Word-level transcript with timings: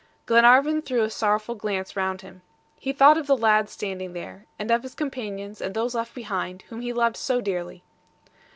Glenarvan 0.25 0.81
threw 0.81 1.03
a 1.03 1.11
sorrowful 1.11 1.53
glance 1.53 1.95
round 1.95 2.21
him. 2.21 2.41
He 2.79 2.91
thought 2.91 3.19
of 3.19 3.27
the 3.27 3.37
lad 3.37 3.69
standing 3.69 4.13
there, 4.13 4.47
and 4.57 4.71
of 4.71 4.81
his 4.81 4.95
companions 4.95 5.61
and 5.61 5.75
those 5.75 5.93
left 5.93 6.15
behind, 6.15 6.63
whom 6.69 6.81
he 6.81 6.91
loved 6.91 7.17
so 7.17 7.39
dearly. 7.39 7.83